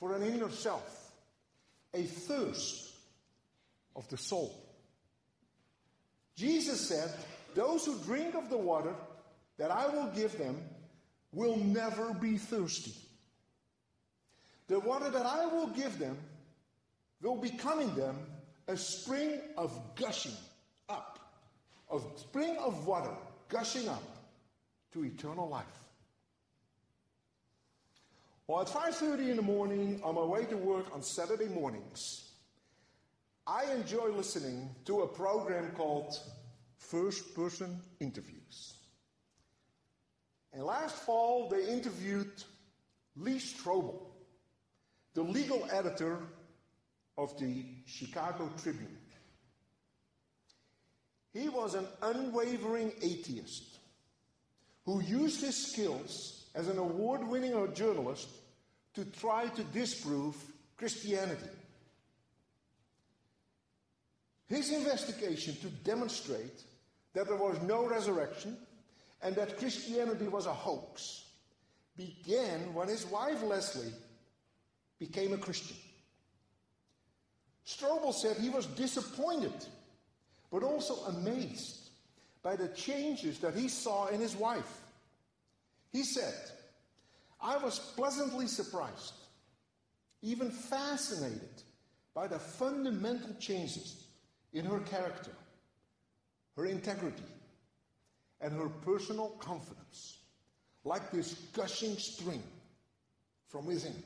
for 0.00 0.16
an 0.16 0.22
inner 0.24 0.50
self, 0.50 1.12
a 1.94 2.02
thirst 2.02 2.92
of 3.94 4.08
the 4.08 4.16
soul. 4.16 4.52
Jesus 6.34 6.88
said, 6.88 7.14
Those 7.54 7.86
who 7.86 7.96
drink 8.00 8.34
of 8.34 8.50
the 8.50 8.56
water 8.56 8.96
that 9.58 9.70
I 9.70 9.86
will 9.86 10.08
give 10.08 10.36
them 10.36 10.56
will 11.32 11.56
never 11.56 12.12
be 12.14 12.36
thirsty. 12.36 12.94
The 14.66 14.80
water 14.80 15.08
that 15.08 15.24
I 15.24 15.46
will 15.46 15.68
give 15.68 16.00
them 16.00 16.18
will 17.22 17.36
become 17.36 17.78
in 17.78 17.94
them 17.94 18.18
a 18.66 18.76
spring 18.76 19.38
of 19.56 19.70
gushing 19.94 20.34
up, 20.88 21.20
a 21.92 22.00
spring 22.18 22.56
of 22.56 22.88
water 22.88 23.14
gushing 23.48 23.86
up 23.86 24.02
to 24.96 25.04
eternal 25.04 25.48
life. 25.48 25.66
Well, 28.46 28.62
at 28.62 28.68
5:30 28.68 29.30
in 29.30 29.36
the 29.36 29.42
morning, 29.42 30.02
on 30.02 30.14
my 30.14 30.24
way 30.24 30.46
to 30.46 30.56
work 30.56 30.92
on 30.94 31.02
Saturday 31.02 31.48
mornings, 31.48 32.32
I 33.46 33.64
enjoy 33.72 34.08
listening 34.08 34.74
to 34.86 35.02
a 35.02 35.08
program 35.08 35.74
called 35.74 36.18
First 36.78 37.34
Person 37.34 37.82
Interviews. 38.00 38.74
And 40.52 40.64
last 40.64 40.94
fall, 40.94 41.48
they 41.48 41.68
interviewed 41.68 42.32
Lee 43.16 43.38
Strobel, 43.38 44.00
the 45.12 45.22
legal 45.22 45.68
editor 45.70 46.26
of 47.18 47.38
the 47.38 47.64
Chicago 47.84 48.50
Tribune. 48.62 48.98
He 51.32 51.50
was 51.50 51.74
an 51.74 51.86
unwavering 52.00 52.92
atheist 53.02 53.75
who 54.86 55.02
used 55.02 55.42
his 55.42 55.56
skills 55.72 56.44
as 56.54 56.68
an 56.68 56.78
award 56.78 57.26
winning 57.26 57.52
journalist 57.74 58.28
to 58.94 59.04
try 59.04 59.46
to 59.48 59.62
disprove 59.64 60.34
Christianity. 60.78 61.50
His 64.48 64.72
investigation 64.72 65.56
to 65.56 65.68
demonstrate 65.84 66.62
that 67.12 67.26
there 67.26 67.36
was 67.36 67.60
no 67.62 67.86
resurrection 67.86 68.56
and 69.22 69.34
that 69.34 69.58
Christianity 69.58 70.28
was 70.28 70.46
a 70.46 70.52
hoax 70.52 71.24
began 71.96 72.72
when 72.72 72.88
his 72.88 73.06
wife 73.06 73.42
Leslie 73.42 73.92
became 74.98 75.32
a 75.32 75.38
Christian. 75.38 75.76
Strobel 77.66 78.14
said 78.14 78.36
he 78.36 78.50
was 78.50 78.66
disappointed, 78.66 79.52
but 80.52 80.62
also 80.62 80.94
amazed 81.06 81.90
by 82.42 82.54
the 82.54 82.68
changes 82.68 83.40
that 83.40 83.54
he 83.54 83.66
saw 83.66 84.06
in 84.06 84.20
his 84.20 84.36
wife. 84.36 84.82
He 85.96 86.04
said, 86.04 86.34
I 87.40 87.56
was 87.56 87.78
pleasantly 87.78 88.48
surprised, 88.48 89.14
even 90.20 90.50
fascinated 90.50 91.62
by 92.12 92.26
the 92.26 92.38
fundamental 92.38 93.32
changes 93.40 94.04
in 94.52 94.66
her 94.66 94.80
character, 94.80 95.30
her 96.54 96.66
integrity, 96.66 97.22
and 98.42 98.52
her 98.52 98.68
personal 98.68 99.30
confidence, 99.38 100.18
like 100.84 101.10
this 101.10 101.32
gushing 101.54 101.96
spring 101.96 102.42
from 103.48 103.64
within. 103.64 104.02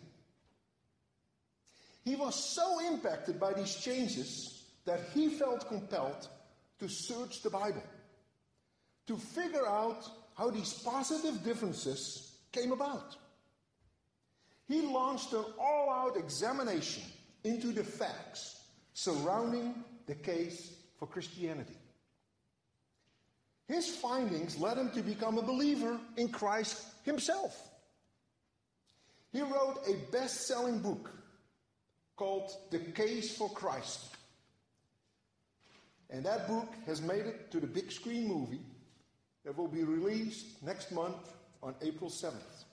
He 2.04 2.14
was 2.14 2.36
so 2.36 2.78
impacted 2.86 3.40
by 3.40 3.52
these 3.52 3.74
changes 3.74 4.62
that 4.84 5.00
he 5.12 5.28
felt 5.28 5.66
compelled 5.66 6.28
to 6.78 6.88
search 6.88 7.42
the 7.42 7.50
Bible, 7.50 7.82
to 9.08 9.16
figure 9.16 9.66
out 9.66 10.08
how 10.40 10.48
these 10.48 10.72
positive 10.72 11.44
differences 11.44 12.38
came 12.50 12.72
about. 12.72 13.14
He 14.66 14.80
launched 14.80 15.34
an 15.34 15.44
all 15.60 15.90
out 15.90 16.16
examination 16.16 17.02
into 17.44 17.72
the 17.72 17.84
facts 17.84 18.58
surrounding 18.94 19.74
the 20.06 20.14
case 20.14 20.72
for 20.98 21.06
Christianity. 21.06 21.76
His 23.68 23.86
findings 23.96 24.58
led 24.58 24.78
him 24.78 24.90
to 24.92 25.02
become 25.02 25.36
a 25.36 25.42
believer 25.42 26.00
in 26.16 26.30
Christ 26.30 26.86
himself. 27.04 27.68
He 29.32 29.42
wrote 29.42 29.80
a 29.86 30.10
best 30.10 30.46
selling 30.46 30.78
book 30.78 31.10
called 32.16 32.50
The 32.70 32.78
Case 32.78 33.36
for 33.36 33.50
Christ. 33.50 34.16
And 36.08 36.24
that 36.24 36.48
book 36.48 36.72
has 36.86 37.02
made 37.02 37.26
it 37.26 37.50
to 37.50 37.60
the 37.60 37.66
big 37.66 37.92
screen 37.92 38.26
movie 38.26 38.60
that 39.44 39.56
will 39.56 39.68
be 39.68 39.84
released 39.84 40.62
next 40.62 40.92
month 40.92 41.32
on 41.62 41.74
April 41.82 42.10
7th. 42.10 42.64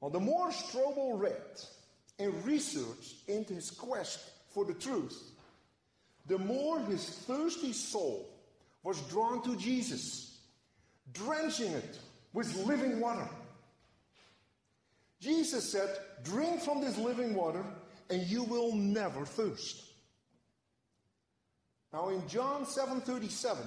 Well, 0.00 0.10
the 0.10 0.20
more 0.20 0.50
Strobel 0.50 1.18
read 1.18 1.60
and 2.18 2.44
researched 2.44 3.28
into 3.28 3.54
his 3.54 3.70
quest 3.70 4.20
for 4.50 4.64
the 4.64 4.74
truth, 4.74 5.32
the 6.26 6.38
more 6.38 6.80
his 6.80 7.08
thirsty 7.08 7.72
soul 7.72 8.28
was 8.82 9.00
drawn 9.02 9.42
to 9.42 9.56
Jesus, 9.56 10.38
drenching 11.12 11.72
it 11.72 11.98
with 12.32 12.54
living 12.66 13.00
water. 13.00 13.28
Jesus 15.20 15.72
said, 15.72 15.88
Drink 16.22 16.60
from 16.60 16.80
this 16.80 16.98
living 16.98 17.34
water, 17.34 17.64
and 18.10 18.22
you 18.22 18.44
will 18.44 18.74
never 18.74 19.24
thirst. 19.24 19.85
Now 21.92 22.08
in 22.08 22.26
John 22.28 22.64
7:37, 22.66 23.64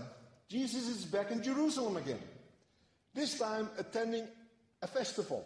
Jesus 0.48 0.88
is 0.88 1.06
back 1.06 1.32
in 1.32 1.42
Jerusalem 1.44 1.98
again. 1.98 2.22
This 3.14 3.38
time 3.38 3.70
attending 3.78 4.28
a 4.82 4.88
festival 4.88 5.46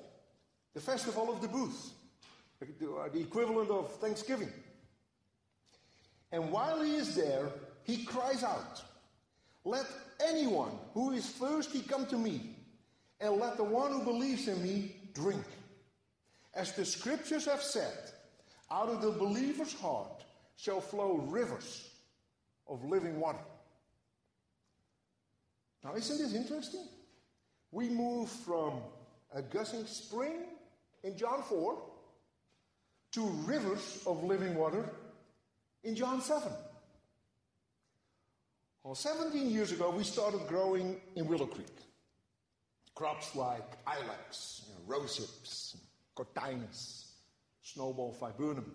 the 0.74 0.82
festival 0.82 1.32
of 1.32 1.42
the 1.42 1.48
booth, 1.48 1.92
uh, 2.62 2.66
the 3.14 3.20
equivalent 3.20 3.70
of 3.70 3.92
Thanksgiving. 3.98 4.52
And 6.32 6.52
while 6.52 6.82
he 6.82 6.96
is 6.96 7.16
there, 7.16 7.48
he 7.84 8.06
cries 8.06 8.44
out, 8.44 8.82
Let 9.66 9.86
anyone 10.28 10.72
who 10.94 11.12
is 11.12 11.30
thirsty 11.30 11.82
come 11.82 12.08
to 12.08 12.18
me, 12.18 12.56
and 13.20 13.38
let 13.38 13.58
the 13.58 13.64
one 13.64 13.92
who 13.92 14.04
believes 14.04 14.48
in 14.48 14.62
me 14.64 14.96
drink. 15.14 15.46
As 16.56 16.72
the 16.72 16.86
scriptures 16.86 17.46
have 17.46 17.62
said, 17.62 18.12
out 18.72 18.90
of 18.90 19.02
the 19.02 19.12
believer's 19.12 19.74
heart 19.74 20.24
shall 20.56 20.82
flow 20.82 21.18
rivers 21.28 21.90
of 22.68 22.84
living 22.86 23.20
water. 23.20 23.40
Now, 25.84 25.96
isn't 25.96 26.18
this 26.18 26.34
interesting? 26.34 26.88
We 27.72 27.90
move 27.90 28.30
from 28.30 28.80
a 29.34 29.42
gushing 29.42 29.86
spring 29.86 30.46
in 31.04 31.18
John 31.18 31.44
4 31.44 31.82
to 33.14 33.28
rivers 33.46 34.04
of 34.06 34.24
living 34.24 34.56
water 34.56 34.90
in 35.84 35.96
John 35.96 36.22
7. 36.22 36.52
Well, 38.84 38.96
17 38.96 39.50
years 39.50 39.72
ago, 39.72 39.90
we 39.92 40.04
started 40.04 40.46
growing 40.48 41.00
in 41.16 41.28
Willow 41.28 41.46
Creek. 41.46 41.68
Crops 42.96 43.36
like 43.36 43.78
ilex, 43.88 44.64
you 44.68 44.74
know, 44.74 45.76
cotinus, 46.16 47.06
snowball 47.62 48.16
viburnum. 48.20 48.72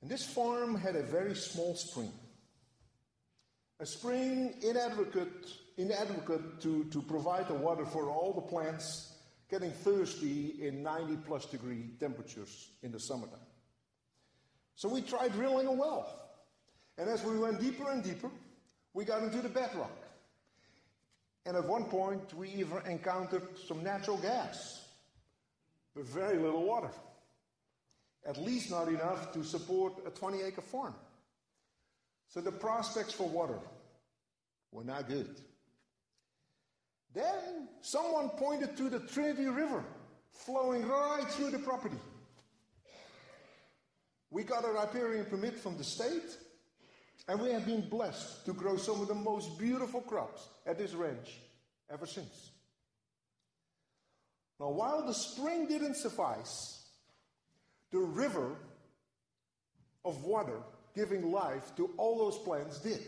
And 0.00 0.10
this 0.10 0.24
farm 0.24 0.74
had 0.74 0.96
a 0.96 1.02
very 1.02 1.34
small 1.34 1.74
spring. 1.74 2.12
A 3.80 3.86
spring 3.86 4.54
inadequate, 4.62 5.46
inadequate 5.76 6.60
to, 6.62 6.84
to 6.84 7.02
provide 7.02 7.48
the 7.48 7.54
water 7.54 7.86
for 7.86 8.10
all 8.10 8.32
the 8.32 8.40
plants 8.40 9.14
getting 9.50 9.70
thirsty 9.70 10.54
in 10.60 10.82
90 10.82 11.16
plus 11.26 11.46
degree 11.46 11.90
temperatures 11.98 12.70
in 12.82 12.92
the 12.92 13.00
summertime. 13.00 13.38
So 14.74 14.88
we 14.88 15.00
tried 15.00 15.32
drilling 15.32 15.66
a 15.66 15.72
well. 15.72 16.06
And 16.98 17.08
as 17.08 17.24
we 17.24 17.38
went 17.38 17.60
deeper 17.60 17.90
and 17.90 18.02
deeper, 18.02 18.30
we 18.94 19.04
got 19.04 19.22
into 19.22 19.40
the 19.40 19.48
bedrock. 19.48 19.90
And 21.46 21.56
at 21.56 21.64
one 21.64 21.84
point, 21.84 22.34
we 22.34 22.50
even 22.50 22.78
encountered 22.86 23.42
some 23.66 23.82
natural 23.82 24.18
gas, 24.18 24.86
but 25.94 26.04
very 26.04 26.38
little 26.38 26.64
water. 26.64 26.90
At 28.28 28.36
least 28.36 28.70
not 28.70 28.88
enough 28.88 29.32
to 29.32 29.42
support 29.42 29.94
a 30.06 30.10
20 30.10 30.42
acre 30.42 30.60
farm. 30.60 30.94
So 32.28 32.42
the 32.42 32.52
prospects 32.52 33.14
for 33.14 33.26
water 33.26 33.58
were 34.70 34.84
not 34.84 35.08
good. 35.08 35.34
Then 37.14 37.68
someone 37.80 38.28
pointed 38.28 38.76
to 38.76 38.90
the 38.90 39.00
Trinity 39.00 39.46
River 39.46 39.82
flowing 40.30 40.86
right 40.86 41.24
through 41.30 41.52
the 41.52 41.58
property. 41.58 41.96
We 44.30 44.42
got 44.42 44.66
a 44.66 44.72
riparian 44.72 45.24
permit 45.24 45.58
from 45.58 45.78
the 45.78 45.84
state, 45.84 46.36
and 47.28 47.40
we 47.40 47.50
have 47.50 47.64
been 47.64 47.88
blessed 47.88 48.44
to 48.44 48.52
grow 48.52 48.76
some 48.76 49.00
of 49.00 49.08
the 49.08 49.14
most 49.14 49.58
beautiful 49.58 50.02
crops 50.02 50.46
at 50.66 50.76
this 50.76 50.92
ranch 50.92 51.38
ever 51.90 52.04
since. 52.04 52.50
Now, 54.60 54.68
while 54.68 55.06
the 55.06 55.14
spring 55.14 55.66
didn't 55.66 55.96
suffice, 55.96 56.77
the 57.90 57.98
river 57.98 58.56
of 60.04 60.24
water 60.24 60.60
giving 60.94 61.30
life 61.30 61.74
to 61.76 61.90
all 61.96 62.18
those 62.18 62.38
plants 62.38 62.78
did. 62.80 63.00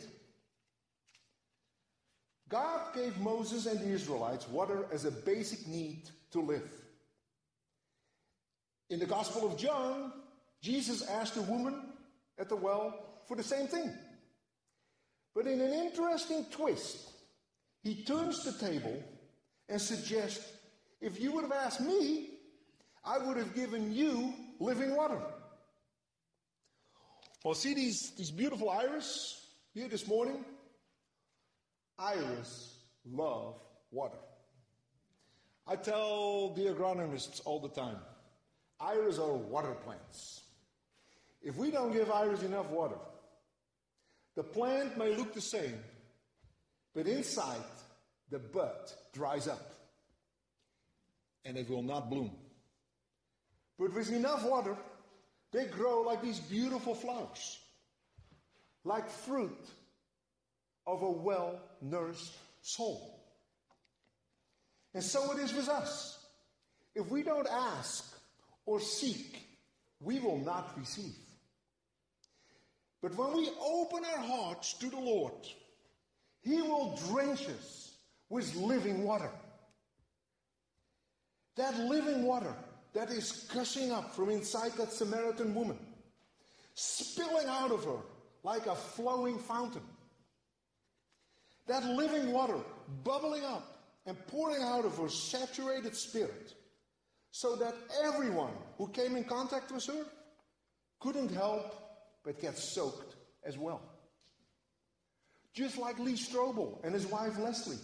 God 2.49 2.95
gave 2.95 3.19
Moses 3.19 3.67
and 3.67 3.81
the 3.81 3.89
Israelites 3.89 4.49
water 4.49 4.87
as 4.93 5.05
a 5.05 5.11
basic 5.11 5.67
need 5.69 6.11
to 6.33 6.41
live. 6.41 6.69
In 8.91 8.99
the 8.99 9.07
Gospel 9.07 9.47
of 9.47 9.57
John, 9.57 10.13
Jesus 10.61 11.09
asked 11.09 11.37
a 11.37 11.43
woman 11.43 11.93
at 12.39 12.49
the 12.49 12.57
well 12.57 13.21
for 13.29 13.37
the 13.37 13.43
same 13.43 13.69
thing. 13.69 13.93
But 15.35 15.47
in 15.47 15.61
an 15.61 15.73
interesting 15.73 16.45
twist, 16.51 17.09
he 17.83 18.03
turns 18.03 18.45
the 18.45 18.67
table 18.67 19.01
and 19.69 19.81
suggests 19.81 20.53
if 21.01 21.21
you 21.21 21.33
would 21.33 21.45
have 21.45 21.53
asked 21.53 21.81
me, 21.81 22.31
I 23.05 23.19
would 23.19 23.37
have 23.37 23.55
given 23.55 23.93
you 23.93 24.35
living 24.61 24.95
water. 24.95 25.21
Well, 27.45 27.55
see 27.55 27.75
these, 27.75 28.11
these 28.17 28.31
beautiful 28.31 28.69
iris 28.69 29.47
here 29.73 29.89
this 29.89 30.07
morning? 30.07 30.45
Iris 31.99 32.77
love 33.11 33.59
water. 33.91 34.19
I 35.67 35.77
tell 35.77 36.53
the 36.55 36.67
agronomists 36.67 37.41
all 37.45 37.61
the 37.61 37.69
time 37.69 37.97
iris 38.81 39.19
are 39.19 39.33
water 39.35 39.75
plants. 39.85 40.43
If 41.43 41.57
we 41.57 41.71
don't 41.71 41.93
give 41.93 42.11
iris 42.11 42.43
enough 42.43 42.69
water, 42.71 42.97
the 44.37 44.43
plant 44.43 44.97
may 44.97 45.15
look 45.15 45.35
the 45.35 45.41
same, 45.41 45.79
but 46.95 47.07
inside 47.07 47.61
the 48.31 48.39
bud 48.39 48.93
dries 49.13 49.49
up 49.49 49.73
and 51.45 51.57
it 51.57 51.69
will 51.69 51.83
not 51.83 52.11
bloom. 52.11 52.31
But 53.81 53.95
with 53.95 54.13
enough 54.13 54.45
water, 54.45 54.77
they 55.53 55.65
grow 55.65 56.03
like 56.03 56.21
these 56.21 56.39
beautiful 56.39 56.95
flowers, 56.95 57.59
like 58.85 59.09
fruit 59.09 59.59
of 60.87 61.01
a 61.01 61.11
well 61.11 61.59
nourished 61.81 62.37
soul. 62.61 63.19
And 64.93 65.03
so 65.03 65.33
it 65.33 65.39
is 65.39 65.55
with 65.55 65.71
us. 65.71 66.19
If 66.95 67.09
we 67.11 67.23
don't 67.23 67.49
ask 67.51 68.05
or 68.67 68.81
seek, 68.81 69.41
we 69.99 70.19
will 70.19 70.39
not 70.39 70.77
receive. 70.77 71.17
But 73.01 73.17
when 73.17 73.33
we 73.33 73.49
open 73.65 74.05
our 74.05 74.23
hearts 74.23 74.75
to 74.75 74.91
the 74.91 75.01
Lord, 75.01 75.33
He 76.43 76.61
will 76.61 76.99
drench 77.09 77.49
us 77.49 77.95
with 78.29 78.55
living 78.57 79.05
water. 79.05 79.31
That 81.57 81.79
living 81.79 82.25
water 82.25 82.55
that 82.93 83.11
is 83.11 83.49
gushing 83.55 83.93
up 83.93 84.15
from 84.15 84.31
inside 84.31 84.73
that 84.73 84.93
Samaritan 84.93 85.55
woman, 85.55 85.79
spilling 86.75 87.47
out 87.47 87.71
of 87.71 87.85
her 87.85 87.99
like 88.43 88.67
a 88.67 88.75
flowing 88.75 89.39
fountain. 89.39 89.83
That 91.67 91.85
living 91.85 92.33
water 92.33 92.59
bubbling 93.05 93.45
up 93.45 93.85
and 94.07 94.17
pouring 94.27 94.63
out 94.63 94.85
of 94.85 94.97
her 94.99 95.09
saturated 95.09 95.95
spirit, 95.95 96.55
so 97.31 97.55
that 97.57 97.75
everyone 98.03 98.53
who 98.77 98.89
came 98.89 99.15
in 99.15 99.25
contact 99.25 99.71
with 99.71 99.87
her 99.87 100.05
couldn't 100.99 101.33
help 101.33 101.75
but 102.25 102.41
get 102.41 102.59
soaked 102.59 103.15
as 103.45 103.57
well. 103.57 103.81
Just 105.53 105.79
like 105.79 105.99
Lee 105.99 106.15
Strobel 106.15 106.83
and 106.85 106.93
his 106.93 107.07
wife 107.07 107.39
Leslie. 107.39 107.79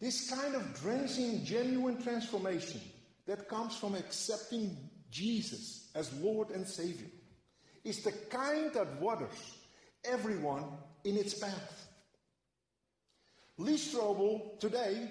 This 0.00 0.28
kind 0.28 0.54
of 0.54 0.80
drenching, 0.80 1.44
genuine 1.44 2.02
transformation 2.02 2.80
that 3.26 3.48
comes 3.48 3.76
from 3.76 3.94
accepting 3.94 4.76
Jesus 5.10 5.90
as 5.94 6.12
Lord 6.14 6.50
and 6.50 6.66
Savior 6.66 7.10
is 7.84 8.02
the 8.02 8.12
kind 8.30 8.72
that 8.74 9.00
waters 9.00 9.58
everyone 10.04 10.64
in 11.04 11.16
its 11.16 11.34
path. 11.34 11.88
Lee 13.58 13.76
Strobel 13.76 14.58
today, 14.58 15.08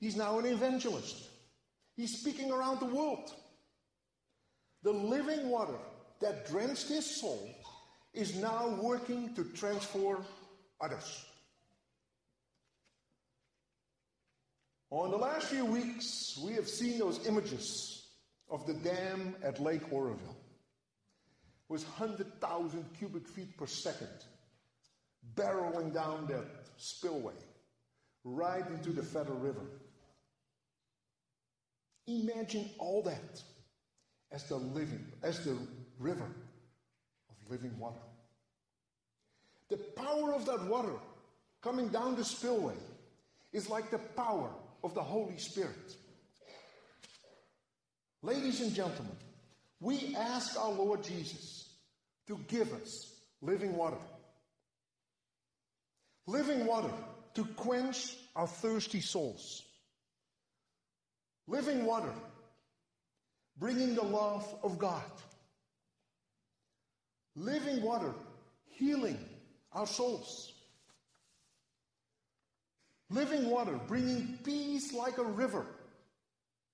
he's 0.00 0.16
now 0.16 0.38
an 0.38 0.46
evangelist. 0.46 1.28
He's 1.96 2.18
speaking 2.18 2.50
around 2.50 2.80
the 2.80 2.86
world. 2.86 3.32
The 4.82 4.92
living 4.92 5.48
water 5.48 5.78
that 6.20 6.48
drenched 6.48 6.88
his 6.88 7.04
soul 7.04 7.50
is 8.14 8.36
now 8.36 8.78
working 8.80 9.34
to 9.34 9.44
transform 9.44 10.24
others. 10.80 11.26
On 14.90 15.10
the 15.10 15.16
last 15.16 15.46
few 15.46 15.64
weeks, 15.64 16.38
we 16.44 16.52
have 16.52 16.68
seen 16.68 16.98
those 16.98 17.26
images 17.26 18.06
of 18.48 18.66
the 18.66 18.74
dam 18.74 19.34
at 19.42 19.60
Lake 19.60 19.92
Oroville 19.92 20.36
with 21.68 21.82
100,000 21.82 22.84
cubic 22.96 23.26
feet 23.26 23.56
per 23.56 23.66
second 23.66 24.08
barreling 25.34 25.92
down 25.92 26.26
that 26.28 26.44
spillway 26.76 27.34
right 28.22 28.66
into 28.70 28.90
the 28.90 29.02
Feather 29.02 29.34
River. 29.34 29.66
Imagine 32.06 32.70
all 32.78 33.02
that 33.02 33.42
as 34.30 34.44
the 34.44 34.54
living, 34.54 35.04
as 35.24 35.44
the 35.44 35.58
river 35.98 36.30
of 37.28 37.50
living 37.50 37.76
water. 37.76 37.98
The 39.68 39.78
power 39.78 40.32
of 40.32 40.46
that 40.46 40.64
water 40.66 40.94
coming 41.60 41.88
down 41.88 42.14
the 42.14 42.24
spillway 42.24 42.76
is 43.52 43.68
like 43.68 43.90
the 43.90 43.98
power 43.98 44.50
of 44.86 44.94
the 44.94 45.02
Holy 45.02 45.36
Spirit. 45.36 45.96
Ladies 48.22 48.60
and 48.60 48.72
gentlemen, 48.72 49.16
we 49.80 50.14
ask 50.16 50.56
our 50.58 50.70
Lord 50.70 51.02
Jesus 51.02 51.68
to 52.28 52.38
give 52.46 52.72
us 52.72 53.12
living 53.42 53.76
water. 53.76 53.98
Living 56.28 56.66
water 56.66 56.90
to 57.34 57.44
quench 57.56 58.16
our 58.36 58.46
thirsty 58.46 59.00
souls. 59.00 59.64
Living 61.48 61.84
water 61.84 62.12
bringing 63.58 63.96
the 63.96 64.04
love 64.04 64.46
of 64.62 64.78
God. 64.78 65.02
Living 67.34 67.82
water 67.82 68.14
healing 68.70 69.18
our 69.72 69.86
souls. 69.86 70.52
Living 73.10 73.48
water, 73.48 73.78
bringing 73.86 74.38
peace 74.42 74.92
like 74.92 75.18
a 75.18 75.24
river 75.24 75.64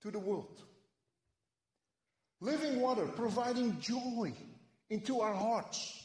to 0.03 0.11
the 0.11 0.19
world. 0.19 0.63
Living 2.41 2.81
water, 2.81 3.07
providing 3.07 3.79
joy 3.81 4.33
into 4.91 5.21
our 5.21 5.35
hearts. 5.35 6.03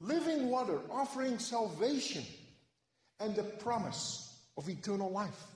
Living 0.00 0.48
water, 0.48 0.78
offering 0.90 1.38
salvation 1.38 2.22
and 3.20 3.34
the 3.34 3.42
promise 3.42 4.38
of 4.56 4.68
eternal 4.68 5.10
life. 5.10 5.46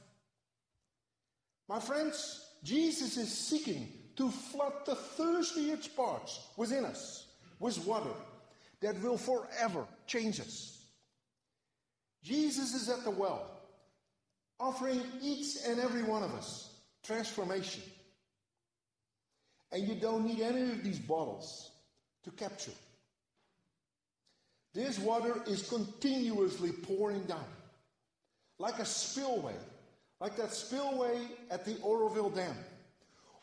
My 1.69 1.79
friends, 1.79 2.47
Jesus 2.65 3.17
is 3.17 3.33
seeking 3.33 3.93
to 4.17 4.31
flood 4.31 4.73
the 4.87 4.95
thirstiest 4.95 5.95
parts 5.95 6.41
within 6.57 6.85
us 6.85 7.27
with 7.61 7.79
water 7.87 8.11
that 8.81 9.01
will 9.03 9.19
forever 9.19 9.87
change 10.07 10.41
us. 10.41 10.78
Jesus 12.29 12.75
is 12.75 12.91
at 12.91 13.05
the 13.05 13.11
well, 13.11 13.51
offering 14.61 15.01
each 15.23 15.57
and 15.67 15.81
every 15.81 16.03
one 16.03 16.23
of 16.23 16.35
us 16.35 16.71
transformation. 17.03 17.83
And 19.73 19.89
you 19.89 19.95
don't 19.95 20.27
need 20.27 20.41
any 20.41 20.63
of 20.63 20.85
these 20.85 20.99
bottles 20.99 21.71
to 22.25 22.31
capture. 22.31 22.73
This 24.75 24.99
water 24.99 25.41
is 25.47 25.67
continuously 25.71 26.73
pouring 26.73 27.23
down 27.23 27.47
like 28.59 28.79
a 28.79 28.85
spillway, 28.85 29.55
like 30.21 30.37
that 30.37 30.53
spillway 30.53 31.19
at 31.51 31.65
the 31.65 31.79
Oroville 31.81 32.31
Dam, 32.31 32.57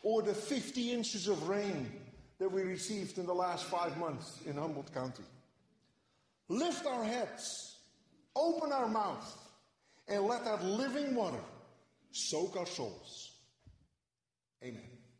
or 0.04 0.22
the 0.22 0.34
50 0.34 0.92
inches 0.92 1.28
of 1.28 1.50
rain 1.50 1.92
that 2.38 2.52
we 2.52 2.62
received 2.62 3.18
in 3.18 3.26
the 3.26 3.34
last 3.34 3.66
five 3.66 3.98
months 3.98 4.42
in 4.46 4.58
Humboldt 4.58 4.94
County. 4.94 5.24
lift 6.50 6.86
our 6.86 7.04
heads, 7.04 7.75
open 8.36 8.72
our 8.72 8.88
mouth, 8.88 9.38
and 10.08 10.26
let 10.26 10.46
that 10.46 10.64
living 10.64 11.16
water 11.16 11.40
soak 12.12 12.58
our 12.58 12.66
souls. 12.66 13.32
Amen. 14.64 14.95